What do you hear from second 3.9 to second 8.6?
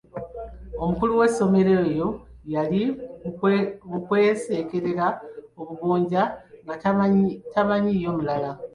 mu kwekeserera obugonja tamanyiiyo mulala.